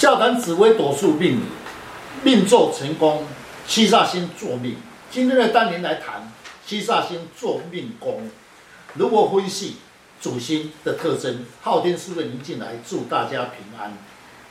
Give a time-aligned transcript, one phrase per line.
[0.00, 1.42] 笑谈紫微斗数命理，
[2.22, 3.26] 命做成功，
[3.66, 4.78] 七煞星做命。
[5.10, 6.32] 今天的单元来谈
[6.64, 8.30] 七煞星做命宫，
[8.94, 9.76] 如何分析
[10.18, 11.44] 主星的特征？
[11.60, 13.92] 昊天书院林进来祝大家平安。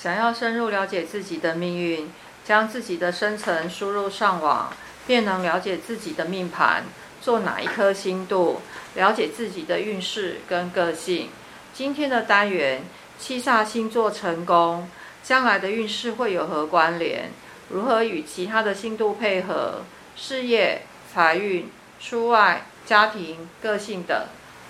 [0.00, 2.08] 想要深入了解自己的命运，
[2.44, 4.72] 将自己的生辰输入上网，
[5.08, 6.84] 便能了解自己的命盘，
[7.20, 8.60] 做哪一颗星度，
[8.94, 11.30] 了解自己的运势跟个性。
[11.74, 12.84] 今天的单元
[13.18, 14.88] 七煞星座成功。
[15.22, 17.30] 将来的运势会有何关联？
[17.70, 19.82] 如何与其他的星度配合？
[20.16, 24.26] 事业、财运、出外、家庭、个性等。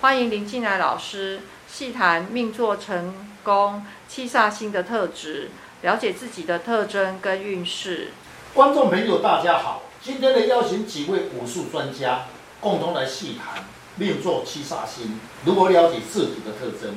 [0.00, 5.50] 欢迎林进来老师细谈命座成功七煞星的特质，
[5.82, 8.12] 了解自己的特征跟运势。
[8.54, 9.82] 观众朋友，大家好！
[10.00, 12.26] 今天的邀请几位武术专家，
[12.60, 13.64] 共同来细谈
[13.96, 16.94] 命座七煞星，如何了解自己的特征。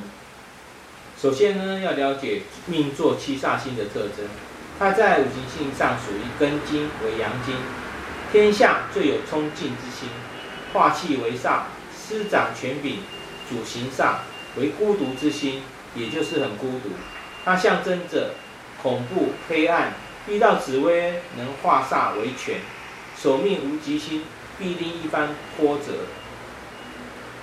[1.22, 4.26] 首先呢，要了解命座七煞星的特征。
[4.80, 7.54] 它在五行性上属于庚金为阳金，
[8.32, 10.08] 天下最有冲劲之星，
[10.72, 13.00] 化气为煞，司掌权柄，
[13.50, 14.20] 主行煞，
[14.56, 15.62] 为孤独之星，
[15.94, 16.92] 也就是很孤独。
[17.44, 18.36] 它象征着
[18.82, 19.92] 恐怖黑暗，
[20.30, 22.62] 遇到紫微能化煞为权，
[23.22, 24.24] 守命无吉星，
[24.58, 25.92] 必定一番波折。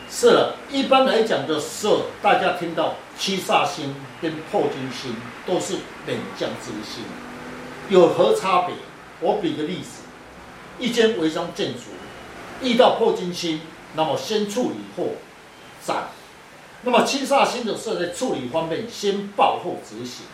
[0.08, 5.74] 是了，一般来讲的时候，大家听到七煞星跟破军星都是
[6.06, 7.02] 冷将之星，
[7.88, 8.74] 有何差别？
[9.20, 10.02] 我比个例子，
[10.78, 11.80] 一间违章建筑
[12.62, 13.60] 遇到破军星，
[13.94, 15.14] 那么先处理后
[15.84, 16.08] 斩；
[16.82, 20.24] 那么七煞星的时候，在处理方面先报后执行，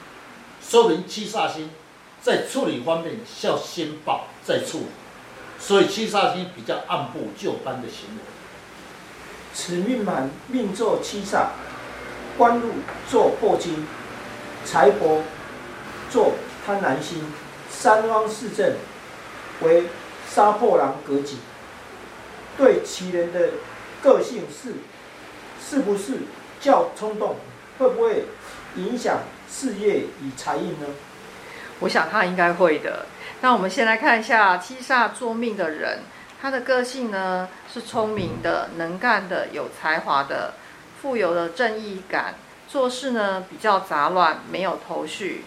[0.63, 1.71] 说明七煞星
[2.21, 4.87] 在处理方面是要先报再处理，
[5.59, 8.23] 所以七煞星比较按部就班的行为。
[9.55, 11.49] 此命盘命坐七煞，
[12.39, 12.69] 官禄
[13.09, 13.87] 坐破金，
[14.65, 15.21] 财帛
[16.11, 16.33] 坐
[16.67, 17.25] 贪婪星，
[17.69, 18.75] 三方四正
[19.61, 19.85] 为
[20.29, 21.37] 杀破狼格局。
[22.57, 23.51] 对其人的
[24.03, 24.75] 个性是
[25.61, 26.19] 是不是
[26.61, 27.37] 较冲动？
[27.79, 28.27] 会不会
[28.77, 30.87] 影响事业与财运呢？
[31.81, 33.07] 我想他应该会的。
[33.41, 36.01] 那我们先来看一下七煞坐命的人。
[36.43, 40.55] 他的个性呢，是聪明的、能干的、有才华的，
[41.01, 42.35] 富有的正义感，
[42.69, 45.45] 做事呢比较杂乱，没有头绪，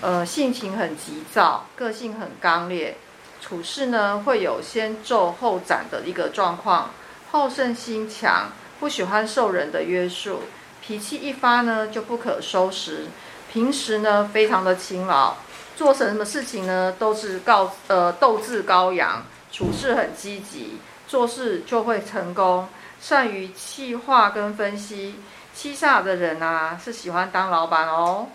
[0.00, 2.96] 呃，性情很急躁，个性很刚烈，
[3.40, 6.90] 处事呢会有先奏后斩的一个状况，
[7.32, 10.42] 好胜心强，不喜欢受人的约束，
[10.80, 13.06] 脾气一发呢就不可收拾，
[13.52, 15.34] 平时呢非常的勤劳，
[15.74, 19.24] 做什么事情呢都是高呃斗志高扬。
[19.56, 20.76] 处事很积极，
[21.08, 22.68] 做事就会成功，
[23.00, 25.14] 善于计划跟分析。
[25.54, 28.26] 七煞的人啊，是喜欢当老板哦。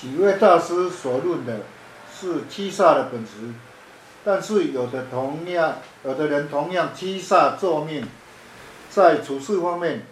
[0.00, 1.62] 几位大师所论的
[2.16, 3.52] 是七煞的本质，
[4.24, 8.06] 但是有的同样，有的人同样七煞作命，
[8.88, 10.06] 在处事方面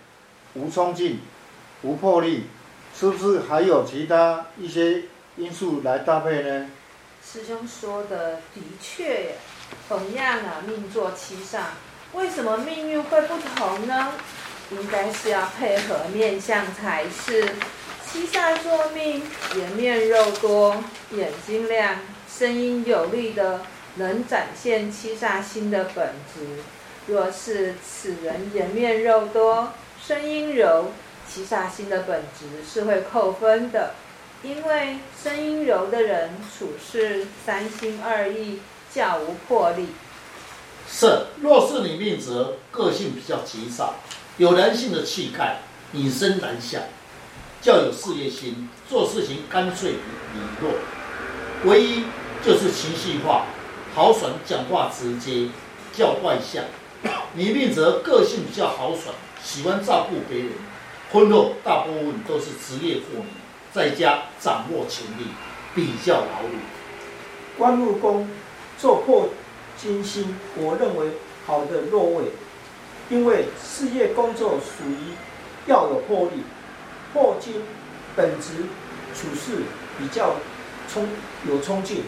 [0.54, 1.20] 无冲劲、
[1.82, 2.46] 无魄力，
[2.92, 5.04] 是不是还有其他一些
[5.36, 6.68] 因素来搭配呢？
[7.24, 9.36] 师兄说的的确。
[9.88, 11.60] 同样啊，命坐七煞，
[12.12, 14.12] 为什么命运会不同呢？
[14.70, 17.48] 应该是要配合面相才是。
[18.04, 19.22] 七煞坐命，
[19.56, 21.96] 颜面肉多，眼睛亮，
[22.28, 23.60] 声音有力的，
[23.96, 26.62] 能展现七煞星的本质。
[27.06, 29.72] 若是此人颜面肉多，
[30.04, 30.92] 声音柔，
[31.28, 33.94] 七煞星的本质是会扣分的，
[34.42, 38.60] 因为声音柔的人处事三心二意。
[38.96, 39.88] 较无魄力。
[40.90, 43.96] 是，若是你命则个性比较急躁，
[44.38, 45.58] 有男性的气概，
[45.92, 46.80] 女生男相，
[47.60, 50.70] 较有事业心，做事情干脆利落。
[51.66, 52.04] 唯一
[52.42, 53.44] 就是情绪化，
[53.94, 55.50] 豪爽，讲话直接，
[55.92, 56.64] 较外向。
[57.34, 59.14] 你命则个性比较豪爽，
[59.44, 60.52] 喜欢照顾别人，
[61.12, 63.26] 婚后大部分都是职业妇女，
[63.74, 65.26] 在家掌握权力，
[65.74, 66.56] 比较劳碌。
[67.58, 68.26] 官禄宫。
[68.78, 69.30] 坐破
[69.78, 71.12] 金星，我认为
[71.46, 72.24] 好的落位，
[73.08, 75.14] 因为事业工作属于
[75.66, 76.42] 要有魄力，
[77.12, 77.62] 破金
[78.14, 78.64] 本质
[79.14, 79.62] 处事
[79.98, 80.36] 比较
[80.92, 81.08] 冲
[81.48, 82.02] 有冲劲，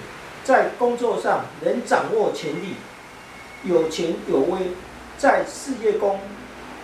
[0.45, 2.75] 在工作上能掌握权力，
[3.65, 4.73] 有权有威，
[5.17, 6.21] 在事业宫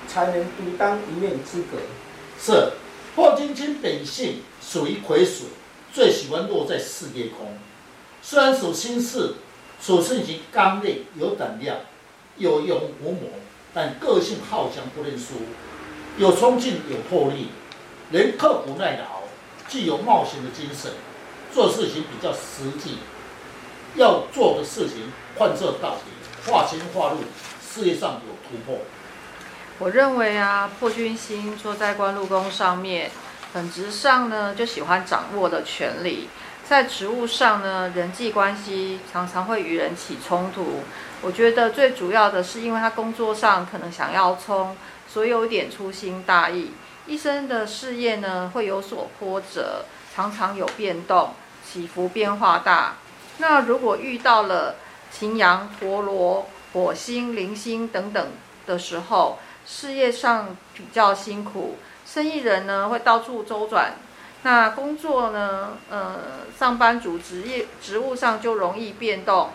[0.09, 1.79] 才能独当一面之格。
[2.41, 2.73] 是
[3.15, 5.47] 破金星本性属于癸水，
[5.93, 7.59] 最喜欢落在事业宫，
[8.23, 9.35] 虽然属心事。
[9.85, 11.77] 处事情刚烈有胆量，
[12.39, 13.21] 有勇无谋，
[13.75, 15.35] 但个性好强不认输，
[16.17, 17.49] 有冲劲有魄力，
[18.09, 19.25] 能刻苦耐劳，
[19.69, 20.91] 具有冒险的精神，
[21.53, 22.97] 做事情比较实际，
[23.97, 27.19] 要做的事情贯彻到底，画清画路，
[27.61, 28.79] 事业上有突破。
[29.79, 33.11] 我认为啊，破军星坐在官禄宫上面，
[33.53, 36.31] 本质上呢就喜欢掌握的权力，
[36.69, 40.81] 在职务上呢，人际关系常常会与人起冲突。
[41.23, 44.77] 我觉得最主要的是，因为他工作上可能想要冲，
[45.09, 46.73] 所以有点粗心大意。
[47.07, 49.85] 一生的事业呢会有所波折，
[50.15, 51.35] 常常有变动。
[51.67, 52.97] 起伏变化大，
[53.39, 54.77] 那如果遇到了
[55.11, 58.29] 擎羊、陀罗、火星、铃星等等
[58.67, 63.95] 的时候，事业上比较辛苦，生意人呢会到处周转，
[64.45, 66.21] 那工作呢，呃，
[66.59, 69.49] 上班族职业职务上就容易变动。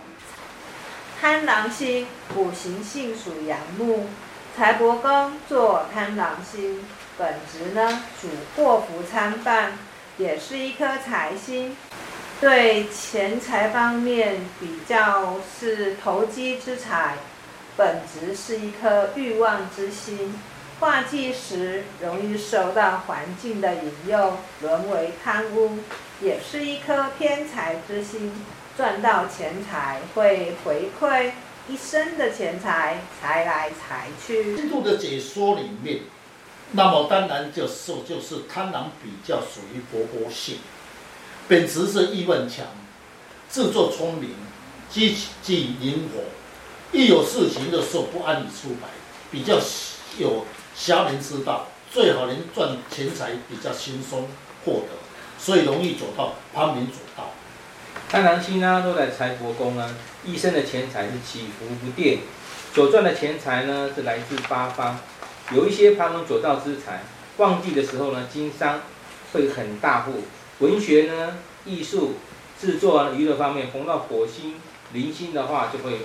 [1.22, 4.08] 贪狼星五行性属阳木，
[4.58, 6.84] 财帛宫坐贪狼星，
[7.20, 9.74] 本职呢主祸福参半，
[10.18, 11.78] 也是一颗财星。
[12.42, 17.18] 对钱财方面比较是投机之财，
[17.78, 20.34] 本职是一颗欲望之心，
[20.80, 25.80] 化忌时容易受到环境的引诱，沦为贪污，
[26.22, 28.32] 也是一颗偏财之心，
[28.78, 31.32] 赚到钱财会回馈
[31.68, 34.56] 一生的钱财，财来财去。
[34.56, 36.00] 星度的解说里面，
[36.72, 40.60] 那么当然就是就是贪婪比较属于活泼性。
[41.50, 42.66] 本质是意愿强，
[43.50, 44.34] 自作聪明，
[44.90, 48.88] 积极灵活，一有事情的时候不安理出牌，
[49.30, 49.60] 比较
[50.18, 50.46] 有
[50.80, 54.30] 侠名之道，最好能赚钱财比较轻松
[54.64, 54.96] 获得，
[55.38, 57.32] 所以容易走到旁门左道。
[58.08, 59.94] 贪狼星呢，都在财帛宫呢，
[60.24, 62.22] 一生的钱财是起伏不定，
[62.74, 64.98] 所赚的钱财呢是来自八方，
[65.52, 67.04] 有一些旁门左道之财，
[67.36, 68.80] 旺季的时候呢，经商
[69.34, 70.24] 会很大户。
[70.60, 72.14] 文学呢，艺术、
[72.60, 74.56] 制作啊、娱乐方面逢到火星、
[74.94, 76.00] 零星的话，就会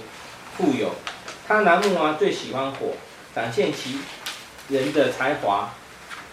[0.56, 0.96] 富有。
[1.46, 2.94] 贪狼木啊，最喜欢火，
[3.32, 3.98] 展现其
[4.68, 5.72] 人的才华。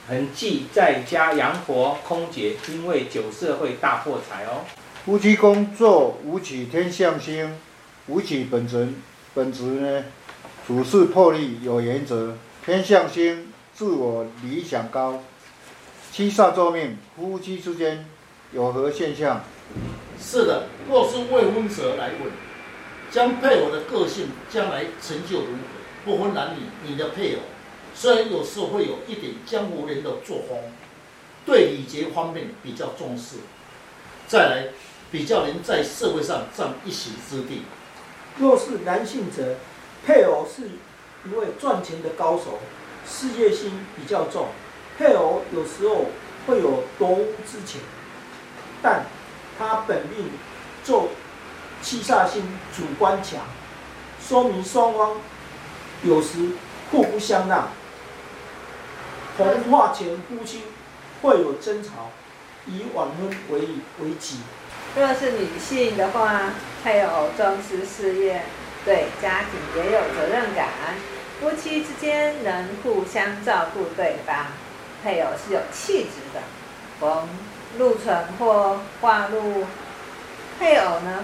[0.08, 4.66] 很忌在家养活空姐，因为酒色会大破财哦。
[5.06, 7.56] 夫妻工作无取天象星，
[8.08, 8.90] 无取本职
[9.34, 10.04] 本职呢，
[10.68, 12.36] 处事魄力有原则，
[12.66, 15.24] 天象星自我理想高。
[16.12, 18.06] 七煞坐命，夫妻之间
[18.52, 19.42] 有何现象？
[20.20, 22.32] 是的，若是未婚者来问，
[23.10, 26.04] 将配偶的个性将来成就如何？
[26.04, 27.40] 不分男女，你的配偶
[27.94, 30.58] 虽然有时候会有一点江湖人的作风，
[31.46, 33.38] 对礼节方面比较重视，
[34.28, 34.68] 再来
[35.12, 37.64] 比较能在社会上占一席之地。
[38.38, 39.58] 若是男性者，
[40.06, 40.64] 配偶是
[41.30, 42.60] 一位赚钱的高手，
[43.08, 44.48] 事业心比较重。
[44.98, 46.06] 配偶有时候
[46.48, 47.82] 会有夺屋之情，
[48.82, 49.06] 但
[49.60, 50.30] 他本命
[50.84, 51.10] 坐
[51.82, 52.44] 七煞星
[52.76, 53.42] 主观强，
[54.20, 55.18] 说明双方
[56.04, 56.52] 有时
[56.90, 57.70] 互不相让。
[59.44, 60.64] 红化前夫妻
[61.22, 62.12] 会有争吵，
[62.68, 63.62] 以晚婚为
[64.00, 64.40] 为吉。
[64.96, 66.52] 若是女性的话，
[66.84, 68.42] 配偶重视事业，
[68.84, 70.68] 对家庭也有责任感，
[71.40, 74.48] 夫妻之间能互相照顾对方。
[75.04, 76.42] 配偶是有气质的，
[77.00, 77.28] 逢
[77.78, 79.66] 禄存或化禄，
[80.60, 81.24] 配偶呢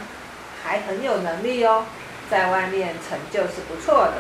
[0.64, 1.86] 还很有能力哦，
[2.32, 4.14] 在外面成就是不错的，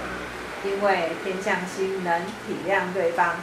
[0.64, 3.36] 因为天相星能体谅对方。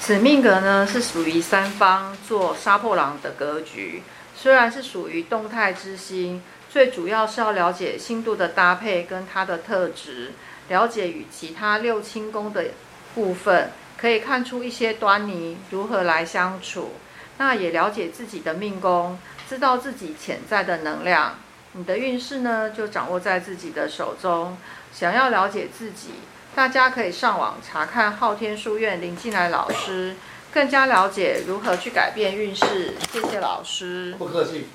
[0.00, 4.02] 此命格呢是属于三方做杀破狼的格局，
[4.34, 10.32] 虽然是属于动态之星，最主要是要了解星度的搭配跟它的特质，
[10.68, 12.66] 了解与其他六亲宫的
[13.14, 13.70] 部分。
[13.98, 16.92] 可以看出一些端倪，如何来相处？
[17.36, 21.34] 那也了解自己的命宫，知道自己潜在的能量。
[21.72, 24.56] 你的运势呢，就掌握在自己的手中。
[24.92, 26.10] 想要了解自己，
[26.58, 30.16] 大家可以上网查看昊天书院林进来老师，
[30.52, 32.96] 更加了解如何去改变运势。
[33.12, 34.12] 谢谢老师。
[34.18, 34.68] 不客气。